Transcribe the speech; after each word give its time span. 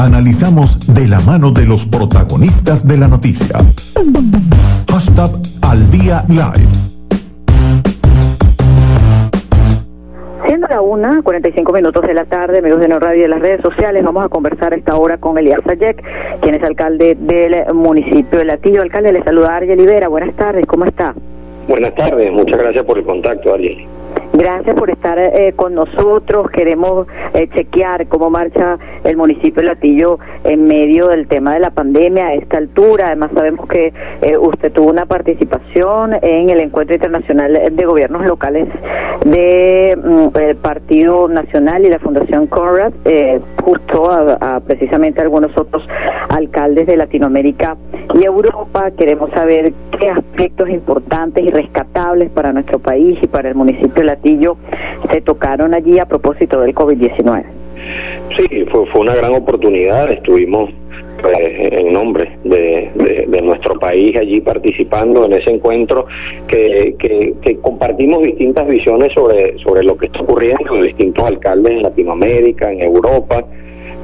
Analizamos 0.00 0.78
de 0.94 1.06
la 1.06 1.20
mano 1.20 1.50
de 1.50 1.66
los 1.66 1.84
protagonistas 1.84 2.88
de 2.88 2.96
la 2.96 3.06
noticia. 3.06 3.58
Hashtag 4.90 5.30
al 5.60 5.90
día 5.90 6.24
live. 6.26 6.66
Siendo 10.46 10.68
la 10.68 10.80
una, 10.80 11.20
45 11.20 11.70
minutos 11.74 12.02
de 12.06 12.14
la 12.14 12.24
tarde, 12.24 12.60
amigos 12.60 12.80
de 12.80 12.88
No 12.88 12.98
Radio 12.98 13.18
y 13.18 13.22
de 13.22 13.28
las 13.28 13.40
redes 13.40 13.60
sociales, 13.60 14.02
vamos 14.02 14.24
a 14.24 14.30
conversar 14.30 14.72
a 14.72 14.76
esta 14.76 14.96
hora 14.96 15.18
con 15.18 15.36
Elías 15.36 15.60
Sayek, 15.66 16.02
quien 16.40 16.54
es 16.54 16.62
alcalde 16.62 17.14
del 17.20 17.74
municipio 17.74 18.38
de 18.38 18.46
Latillo. 18.46 18.80
Alcalde, 18.80 19.12
le 19.12 19.22
saluda 19.22 19.54
Ariel 19.54 19.80
Olivera. 19.80 20.08
Buenas 20.08 20.34
tardes, 20.34 20.64
¿cómo 20.64 20.86
está? 20.86 21.14
Buenas 21.68 21.94
tardes, 21.94 22.32
muchas 22.32 22.58
gracias 22.58 22.86
por 22.86 22.96
el 22.96 23.04
contacto, 23.04 23.52
Ariel. 23.52 23.86
Gracias 24.40 24.74
por 24.74 24.88
estar 24.88 25.18
eh, 25.18 25.52
con 25.54 25.74
nosotros. 25.74 26.50
Queremos 26.50 27.06
eh, 27.34 27.46
chequear 27.52 28.06
cómo 28.06 28.30
marcha 28.30 28.78
el 29.04 29.18
municipio 29.18 29.60
de 29.60 29.68
Latillo 29.68 30.18
en 30.44 30.64
medio 30.64 31.08
del 31.08 31.28
tema 31.28 31.52
de 31.52 31.60
la 31.60 31.72
pandemia 31.72 32.28
a 32.28 32.32
esta 32.32 32.56
altura. 32.56 33.08
Además, 33.08 33.32
sabemos 33.34 33.68
que 33.68 33.92
eh, 34.22 34.38
usted 34.38 34.72
tuvo 34.72 34.88
una 34.88 35.04
participación 35.04 36.14
en 36.22 36.48
el 36.48 36.60
Encuentro 36.60 36.94
Internacional 36.94 37.52
de 37.70 37.84
Gobiernos 37.84 38.24
Locales 38.24 38.68
del 39.26 39.30
de, 39.30 39.98
mm, 40.02 40.56
Partido 40.62 41.28
Nacional 41.28 41.84
y 41.84 41.90
la 41.90 41.98
Fundación 41.98 42.46
Conrad, 42.46 42.94
justo 43.62 44.10
a, 44.10 44.56
a 44.56 44.60
precisamente 44.60 45.20
algunos 45.20 45.54
otros 45.58 45.86
alcaldes 46.30 46.86
de 46.86 46.96
Latinoamérica 46.96 47.76
y 48.14 48.24
Europa. 48.24 48.90
Queremos 48.92 49.30
saber 49.32 49.74
qué 49.98 50.08
aspectos 50.08 50.70
importantes 50.70 51.44
y 51.44 51.50
rescatables 51.50 52.30
para 52.30 52.54
nuestro 52.54 52.78
país 52.78 53.18
y 53.20 53.26
para 53.26 53.50
el 53.50 53.54
municipio 53.54 53.90
de 53.96 54.04
Latillo 54.04 54.29
se 55.10 55.20
tocaron 55.20 55.74
allí 55.74 55.98
a 55.98 56.06
propósito 56.06 56.60
del 56.60 56.74
COVID-19. 56.74 57.44
Sí, 58.36 58.64
fue, 58.70 58.86
fue 58.86 59.00
una 59.00 59.14
gran 59.14 59.34
oportunidad. 59.34 60.10
Estuvimos 60.10 60.70
pues, 61.20 61.36
en 61.38 61.92
nombre 61.92 62.30
de, 62.44 63.40
nuestro 63.42 63.78
país 63.78 64.16
allí 64.16 64.40
participando 64.40 65.24
en 65.24 65.32
ese 65.32 65.50
encuentro 65.50 66.06
que, 66.46 66.94
que, 66.98 67.56
compartimos 67.60 68.22
distintas 68.22 68.66
visiones 68.68 69.12
sobre, 69.12 69.58
sobre 69.58 69.82
lo 69.82 69.96
que 69.96 70.06
está 70.06 70.20
ocurriendo 70.20 70.64
con 70.66 70.82
distintos 70.82 71.24
alcaldes 71.24 71.74
en 71.74 71.82
Latinoamérica, 71.82 72.70
en 72.70 72.80
Europa. 72.80 73.44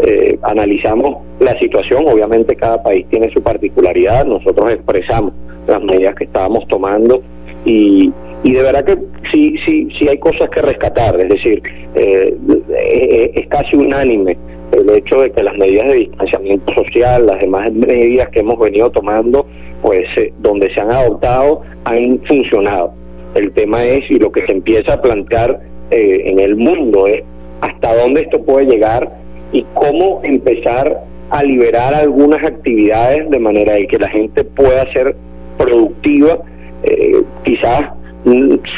Eh, 0.00 0.38
analizamos 0.42 1.18
la 1.40 1.56
situación, 1.58 2.08
obviamente 2.08 2.56
cada 2.56 2.82
país 2.82 3.06
tiene 3.10 3.30
su 3.30 3.42
particularidad, 3.42 4.24
nosotros 4.24 4.72
expresamos 4.72 5.32
las 5.68 5.82
medidas 5.82 6.14
que 6.16 6.24
estábamos 6.24 6.66
tomando 6.66 7.22
y, 7.64 8.10
y 8.44 8.52
de 8.52 8.62
verdad 8.62 8.84
que 8.84 8.98
sí, 9.32 9.56
sí, 9.64 9.88
sí 9.98 10.06
hay 10.06 10.18
cosas 10.18 10.50
que 10.50 10.60
rescatar, 10.60 11.18
es 11.18 11.30
decir, 11.30 11.62
eh, 11.94 12.36
eh, 12.78 13.32
es 13.34 13.46
casi 13.46 13.74
unánime 13.74 14.36
el 14.70 14.90
hecho 14.90 15.22
de 15.22 15.32
que 15.32 15.42
las 15.42 15.56
medidas 15.56 15.88
de 15.88 15.94
distanciamiento 15.94 16.74
social, 16.74 17.26
las 17.26 17.40
demás 17.40 17.72
medidas 17.72 18.28
que 18.28 18.40
hemos 18.40 18.58
venido 18.58 18.90
tomando, 18.90 19.46
pues 19.80 20.06
eh, 20.18 20.34
donde 20.40 20.72
se 20.74 20.78
han 20.78 20.90
adoptado 20.90 21.62
han 21.84 22.20
funcionado. 22.26 22.92
El 23.34 23.50
tema 23.52 23.82
es, 23.82 24.10
y 24.10 24.18
lo 24.18 24.30
que 24.30 24.42
se 24.42 24.52
empieza 24.52 24.92
a 24.92 25.02
plantear 25.02 25.60
en 25.90 26.38
el 26.38 26.56
mundo 26.56 27.06
es 27.06 27.22
hasta 27.60 27.94
dónde 27.94 28.22
esto 28.22 28.42
puede 28.42 28.66
llegar 28.66 29.10
y 29.52 29.64
cómo 29.74 30.20
empezar 30.22 31.00
a 31.30 31.42
liberar 31.42 31.94
algunas 31.94 32.42
actividades 32.42 33.28
de 33.30 33.38
manera 33.38 33.74
de 33.74 33.86
que 33.86 33.98
la 33.98 34.08
gente 34.08 34.44
pueda 34.44 34.90
ser 34.92 35.14
productiva, 35.56 36.38
quizás 37.44 37.90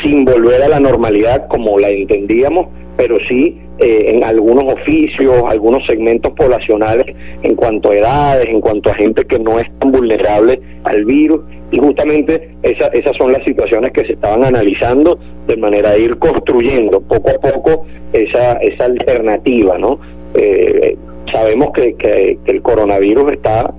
sin 0.03 0.25
volver 0.25 0.63
a 0.63 0.69
la 0.69 0.81
normalidad 0.81 1.47
como 1.49 1.79
la 1.79 1.89
entendíamos, 1.89 2.69
pero 2.97 3.19
sí 3.21 3.61
eh, 3.79 4.13
en 4.15 4.25
algunos 4.25 4.73
oficios, 4.73 5.43
algunos 5.47 5.85
segmentos 5.85 6.33
poblacionales 6.33 7.15
en 7.43 7.55
cuanto 7.55 7.91
a 7.91 7.97
edades, 7.97 8.49
en 8.49 8.61
cuanto 8.61 8.91
a 8.91 8.95
gente 8.95 9.27
que 9.27 9.39
no 9.39 9.59
es 9.61 9.71
tan 9.79 9.93
vulnerable 9.93 10.61
al 10.85 11.05
virus. 11.05 11.43
Y 11.71 11.79
justamente 11.79 12.55
esa, 12.63 12.87
esas 12.87 13.15
son 13.17 13.33
las 13.33 13.45
situaciones 13.45 13.93
que 13.93 14.07
se 14.07 14.15
estaban 14.15 14.45
analizando 14.45 15.19
de 15.47 15.57
manera 15.59 15.93
de 15.93 16.01
ir 16.01 16.17
construyendo 16.17 17.01
poco 17.03 17.31
a 17.31 17.35
poco 17.35 17.85
esa, 18.15 18.55
esa 18.55 18.87
alternativa. 18.87 19.77
¿no? 19.77 20.01
Eh, 20.35 20.97
sabemos 21.31 21.73
que, 21.75 21.95
que, 21.97 22.39
el 22.47 22.63
coronavirus 22.63 23.33
está 23.33 23.75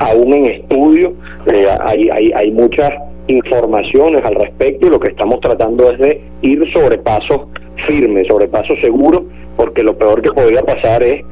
aún 0.00 0.32
en 0.34 0.46
estudio, 0.46 1.12
eh, 1.46 1.66
hay, 1.80 2.08
hay, 2.10 2.32
hay 2.32 2.50
muchas 2.50 2.92
informaciones 3.28 4.24
al 4.24 4.34
respecto 4.34 4.86
y 4.86 4.90
lo 4.90 4.98
que 4.98 5.08
estamos 5.08 5.40
tratando 5.40 5.90
es 5.90 5.98
de 5.98 6.22
ir 6.42 6.70
sobre 6.72 6.98
pasos 6.98 7.42
firmes, 7.86 8.26
sobre 8.26 8.48
pasos 8.48 8.78
seguros, 8.80 9.22
porque 9.56 9.82
lo 9.82 9.96
peor 9.96 10.20
que 10.22 10.30
podría 10.30 10.62
pasar 10.62 11.02
es 11.02 11.24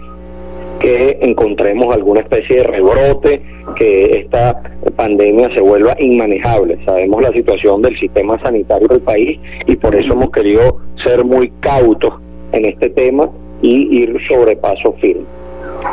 que 0.78 1.18
encontremos 1.22 1.94
alguna 1.94 2.20
especie 2.20 2.58
de 2.58 2.64
rebrote, 2.64 3.42
que 3.74 4.18
esta 4.18 4.62
pandemia 4.94 5.50
se 5.52 5.60
vuelva 5.60 5.96
inmanejable. 5.98 6.78
Sabemos 6.84 7.22
la 7.22 7.32
situación 7.32 7.82
del 7.82 7.98
sistema 7.98 8.38
sanitario 8.40 8.86
del 8.88 9.00
país 9.00 9.38
y 9.66 9.76
por 9.76 9.96
eso 9.96 10.12
hemos 10.12 10.30
querido 10.30 10.80
ser 11.02 11.24
muy 11.24 11.50
cautos 11.60 12.14
en 12.52 12.66
este 12.66 12.90
tema 12.90 13.30
y 13.62 14.02
ir 14.02 14.18
sobre 14.28 14.56
pasos 14.56 14.94
firmes. 15.00 15.26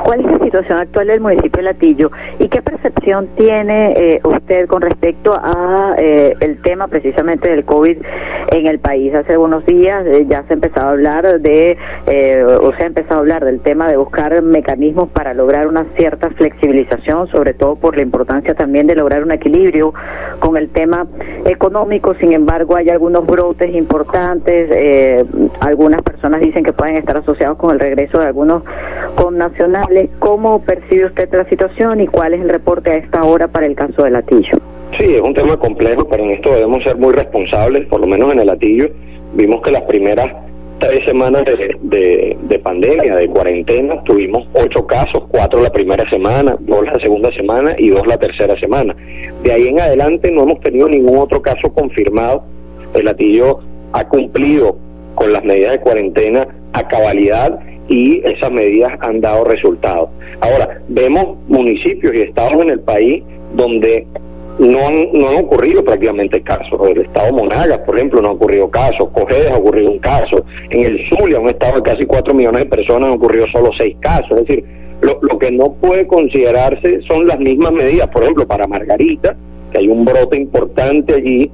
¿Cuál 0.02 0.22
es 0.22 0.32
la 0.32 0.40
situación 0.40 0.80
actual 0.80 1.08
del 1.08 1.22
municipio 1.22 1.58
de 1.58 1.64
Latillo 1.64 2.12
y 2.40 2.48
qué 2.48 2.62
percepción 2.62 3.28
tiene 3.36 3.94
eh, 3.96 4.22
usted 4.24 4.68
con 4.68 4.82
respecto 4.82 5.34
a 5.34 5.96
eh, 5.98 6.36
el 6.40 6.62
tema 6.62 6.88
precisamente 6.88 7.50
del 7.50 7.64
COVID 7.64 7.98
en 8.52 8.68
el 8.68 8.80
país? 8.80 9.14
Hace 9.14 9.38
unos 9.38 9.66
días 9.66 10.06
eh, 10.06 10.26
ya 10.28 10.44
se 10.44 10.54
ha 10.54 10.56
empezado 10.56 10.88
a 10.88 10.92
hablar 10.92 11.40
de, 11.40 11.78
o 12.62 12.74
se 12.74 12.84
ha 12.84 12.86
empezado 12.86 13.16
a 13.16 13.20
hablar 13.20 13.46
del 13.46 13.60
tema 13.62 13.88
de 13.88 13.98
buscar 13.98 14.42
mecanismos 14.42 15.10
para 15.10 15.34
lograr 15.34 15.68
una 15.68 15.86
cierta 15.96 16.30
flexibilización, 16.32 17.28
sobre 17.28 17.54
todo 17.54 17.76
por 17.76 17.96
la 17.96 18.02
importancia 18.04 18.56
también 18.56 18.88
de 18.88 18.96
lograr 18.96 19.24
un 19.24 19.32
equilibrio 19.32 19.94
con 20.40 20.58
el 20.58 20.70
tema 20.70 21.08
económico. 21.46 22.16
Sin 22.16 22.34
embargo, 22.34 22.76
hay 22.76 22.90
algunos 22.90 23.26
brotes 23.26 23.74
importantes. 23.74 24.70
algunas 25.60 26.02
personas 26.02 26.42
dicen 26.42 26.64
que 26.64 26.74
pueden 26.74 26.98
estar 26.98 27.18
asociados 27.18 27.58
con 27.58 27.72
el 27.72 27.80
regreso 27.80 28.20
de 28.20 28.28
algunos 28.28 28.64
connacionales 29.16 29.83
¿Cómo 30.20 30.62
percibe 30.62 31.06
usted 31.06 31.30
la 31.34 31.48
situación 31.50 32.02
y 32.02 32.08
cuál 32.08 32.34
es 32.34 32.42
el 32.42 32.50
reporte 32.50 32.92
a 32.92 32.96
esta 32.96 33.24
hora 33.24 33.48
para 33.48 33.66
el 33.66 33.76
caso 33.76 34.04
de 34.04 34.12
Latillo? 34.12 34.58
Sí, 34.98 35.16
es 35.16 35.22
un 35.22 35.34
tema 35.34 35.58
complejo, 35.58 36.08
pero 36.08 36.24
en 36.24 36.32
esto 36.32 36.52
debemos 36.52 36.84
ser 36.84 36.98
muy 36.98 37.14
responsables, 37.14 37.88
por 37.88 38.00
lo 38.00 38.08
menos 38.08 38.32
en 38.32 38.40
el 38.40 38.48
Latillo. 38.48 38.90
Vimos 39.34 39.62
que 39.62 39.72
las 39.72 39.82
primeras 39.84 40.32
tres 40.80 41.04
semanas 41.06 41.44
de, 41.46 42.38
de, 42.42 42.60
pandemia, 42.60 43.16
de 43.16 43.28
cuarentena, 43.28 44.04
tuvimos 44.04 44.48
ocho 44.54 44.86
casos, 44.86 45.24
cuatro 45.30 45.62
la 45.62 45.72
primera 45.72 46.08
semana, 46.10 46.56
dos 46.60 46.86
la 46.86 47.00
segunda 47.00 47.32
semana 47.32 47.74
y 47.78 47.90
dos 47.90 48.06
la 48.06 48.18
tercera 48.18 48.58
semana. 48.60 48.96
De 49.44 49.52
ahí 49.52 49.68
en 49.68 49.80
adelante 49.80 50.30
no 50.32 50.44
hemos 50.44 50.60
tenido 50.60 50.88
ningún 50.88 51.18
otro 51.18 51.42
caso 51.42 51.74
confirmado. 51.74 52.44
El 52.94 53.06
Latillo 53.06 53.60
ha 53.94 54.08
cumplido 54.08 54.78
con 55.16 55.34
las 55.34 55.44
medidas 55.44 55.74
de 55.74 55.80
cuarentena 55.80 56.48
a 56.74 56.88
cabalidad 56.88 57.60
y 57.88 58.22
esas 58.26 58.52
medidas 58.52 58.94
han 59.02 59.22
dado 59.22 59.44
resultados. 59.44 60.10
Ahora, 60.42 60.82
vemos 60.88 61.38
municipios 61.48 62.14
y 62.16 62.22
estados 62.22 62.62
en 62.64 62.70
el 62.70 62.80
país 62.80 63.24
donde 63.56 64.08
no 64.60 64.88
han, 64.88 65.12
no 65.14 65.30
han 65.30 65.36
ocurrido 65.38 65.84
prácticamente 65.84 66.42
casos. 66.42 66.80
El 66.90 67.02
estado 67.02 67.34
Monagas, 67.34 67.80
por 67.80 67.96
ejemplo, 67.96 68.22
no 68.22 68.30
ha 68.30 68.32
ocurrido 68.34 68.70
casos. 68.70 69.10
Cojedes 69.14 69.52
ha 69.52 69.58
ocurrido 69.58 69.92
un 69.92 70.00
caso. 70.00 70.46
En 70.70 70.84
el 70.84 71.00
Zulia, 71.08 71.40
un 71.40 71.50
estado 71.50 71.78
de 71.78 71.84
casi 71.84 72.06
4 72.06 72.34
millones 72.34 72.64
de 72.64 72.70
personas, 72.70 73.10
han 73.10 73.16
ocurrido 73.16 73.48
solo 73.48 73.72
6 73.74 73.98
casos. 74.00 74.40
Es 74.40 74.48
decir, 74.48 74.66
lo, 75.02 75.20
lo 75.22 75.38
que 75.38 75.52
no 75.52 75.74
puede 75.74 76.08
considerarse 76.08 77.02
son 77.02 77.28
las 77.28 77.40
mismas 77.40 77.72
medidas. 77.72 78.08
Por 78.10 78.24
ejemplo, 78.24 78.48
para 78.48 78.68
Margarita, 78.68 79.36
que 79.72 79.80
hay 79.80 79.88
un 79.88 80.06
brote 80.06 80.38
importante 80.38 81.16
allí, 81.16 81.52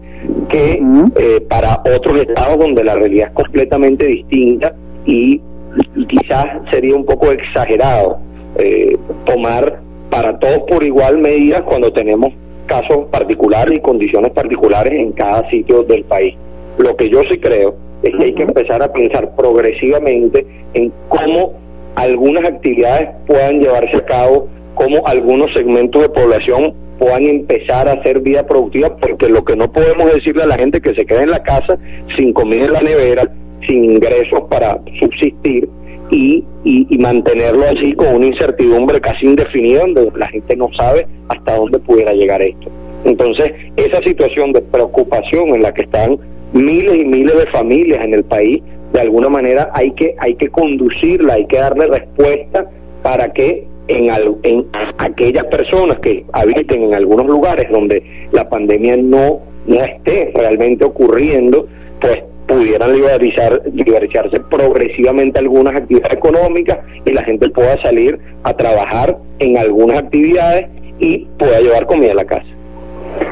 que 0.50 0.82
eh, 1.18 1.42
para 1.48 1.82
otros 1.96 2.22
estados 2.22 2.60
donde 2.60 2.84
la 2.84 2.96
realidad 2.96 3.30
es 3.30 3.34
completamente 3.34 4.06
distinta 4.06 4.76
y 5.06 5.42
y 6.00 6.06
quizás 6.06 6.46
sería 6.72 6.96
un 6.96 7.06
poco 7.06 7.30
exagerado 7.32 8.20
eh, 8.58 8.98
tomar 9.26 9.82
para 10.10 10.40
todos 10.40 10.60
por 10.60 10.82
igual 10.82 11.18
medidas 11.18 11.62
cuando 11.64 11.92
tenemos 11.92 12.34
casos 12.68 13.08
particulares 13.12 13.78
y 13.78 13.82
condiciones 13.82 14.32
particulares 14.32 14.94
en 14.94 15.12
cada 15.12 15.48
sitio 15.50 15.84
del 15.84 16.06
país. 16.06 16.36
Lo 16.78 16.96
que 16.96 17.10
yo 17.10 17.22
sí 17.26 17.38
creo 17.38 17.76
es 18.02 18.16
que 18.16 18.24
hay 18.24 18.34
que 18.34 18.44
empezar 18.44 18.82
a 18.82 18.94
pensar 18.94 19.36
progresivamente 19.36 20.48
en 20.74 20.94
cómo 21.10 21.54
algunas 21.96 22.46
actividades 22.46 23.10
puedan 23.28 23.60
llevarse 23.60 23.98
a 23.98 24.06
cabo, 24.06 24.48
cómo 24.76 25.06
algunos 25.06 25.52
segmentos 25.52 26.02
de 26.02 26.10
población 26.10 26.74
puedan 26.98 27.26
empezar 27.26 27.90
a 27.90 27.94
hacer 27.94 28.22
vida 28.22 28.46
productiva, 28.48 28.96
porque 28.96 29.28
lo 29.28 29.44
que 29.44 29.58
no 29.58 29.70
podemos 29.70 30.14
decirle 30.14 30.44
a 30.44 30.48
la 30.48 30.58
gente 30.58 30.80
que 30.80 30.96
se 30.96 31.06
quede 31.06 31.24
en 31.24 31.32
la 31.32 31.44
casa 31.44 31.78
sin 32.16 32.32
comida 32.32 32.66
en 32.66 32.74
la 32.74 32.82
nevera, 32.82 33.30
sin 33.68 33.84
ingresos 33.84 34.44
para 34.50 34.80
subsistir 34.98 35.68
y, 36.10 36.44
y, 36.64 36.98
mantenerlo 36.98 37.66
así 37.66 37.94
con 37.94 38.16
una 38.16 38.28
incertidumbre 38.28 39.00
casi 39.00 39.28
indefinida 39.28 39.82
donde 39.82 40.12
la 40.18 40.28
gente 40.28 40.56
no 40.56 40.72
sabe 40.74 41.08
hasta 41.30 41.56
dónde 41.56 41.80
pudiera 41.80 42.14
llegar 42.14 42.42
esto. 42.42 42.70
Entonces, 43.06 43.52
esa 43.78 44.02
situación 44.02 44.52
de 44.52 44.62
preocupación 44.62 45.50
en 45.50 45.62
la 45.62 45.74
que 45.74 45.84
están 45.84 46.18
miles 46.54 46.96
y 46.96 47.06
miles 47.06 47.38
de 47.38 47.46
familias 47.48 48.04
en 48.04 48.14
el 48.14 48.24
país, 48.24 48.62
de 48.94 49.02
alguna 49.02 49.30
manera 49.30 49.70
hay 49.74 49.92
que, 49.92 50.16
hay 50.20 50.36
que 50.36 50.50
conducirla, 50.50 51.36
hay 51.36 51.46
que 51.46 51.58
darle 51.58 51.88
respuesta 51.88 52.70
para 53.04 53.32
que 53.32 53.68
en, 53.88 54.10
en 54.44 54.66
aquellas 54.98 55.46
personas 55.46 56.00
que 56.00 56.26
habiten 56.34 56.84
en 56.84 56.94
algunos 56.94 57.28
lugares 57.28 57.70
donde 57.70 58.04
la 58.32 58.50
pandemia 58.50 58.98
no, 58.98 59.40
no 59.68 59.84
esté 59.84 60.32
realmente 60.36 60.86
ocurriendo, 60.86 61.68
pues 62.02 62.24
pudieran 62.50 62.92
liberalizar, 62.92 63.62
liberalizarse 63.72 64.40
progresivamente 64.40 65.38
algunas 65.38 65.76
actividades 65.76 66.18
económicas 66.18 66.80
y 67.06 67.14
la 67.14 67.24
gente 67.24 67.48
pueda 67.50 67.80
salir 67.80 68.20
a 68.44 68.54
trabajar 68.54 69.18
en 69.38 69.58
algunas 69.58 70.00
actividades 70.00 70.68
y 70.98 71.28
pueda 71.38 71.60
llevar 71.62 71.86
comida 71.86 72.12
a 72.12 72.16
la 72.16 72.26
casa. 72.26 72.48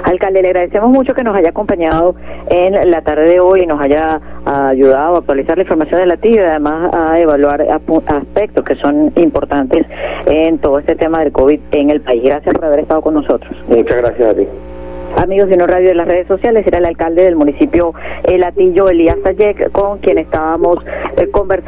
Alcalde, 0.03 0.41
le 0.41 0.49
agradecemos 0.49 0.91
mucho 0.91 1.15
que 1.15 1.23
nos 1.23 1.35
haya 1.35 1.49
acompañado 1.49 2.15
en 2.49 2.91
la 2.91 3.01
tarde 3.01 3.27
de 3.27 3.39
hoy 3.39 3.61
y 3.61 3.65
nos 3.65 3.81
haya 3.81 4.21
ayudado 4.45 5.15
a 5.15 5.17
actualizar 5.19 5.57
la 5.57 5.63
información 5.63 5.99
de 5.99 6.05
la 6.05 6.17
TIV 6.17 6.35
y 6.35 6.39
además 6.39 6.93
a 6.93 7.19
evaluar 7.19 7.65
aspectos 8.07 8.63
que 8.63 8.75
son 8.75 9.11
importantes 9.15 9.85
en 10.27 10.59
todo 10.59 10.77
este 10.77 10.95
tema 10.95 11.23
del 11.23 11.31
COVID 11.31 11.59
en 11.71 11.89
el 11.89 12.01
país. 12.01 12.21
Gracias 12.23 12.53
por 12.53 12.65
haber 12.65 12.81
estado 12.81 13.01
con 13.01 13.15
nosotros. 13.15 13.51
Muchas 13.67 13.97
gracias 13.97 14.29
a 14.29 14.35
ti. 14.35 14.47
Amigos 15.15 15.49
de 15.49 15.57
No 15.57 15.65
Radio 15.65 15.89
de 15.89 15.95
las 15.95 16.07
redes 16.07 16.27
sociales, 16.27 16.65
era 16.67 16.77
el 16.77 16.85
alcalde 16.85 17.23
del 17.23 17.35
municipio 17.35 17.93
El 18.23 18.43
Atillo, 18.43 18.89
Elías 18.89 19.17
Sayek, 19.23 19.71
con 19.71 19.99
quien 19.99 20.17
estábamos 20.17 20.83
eh, 21.17 21.29
conversando. 21.31 21.67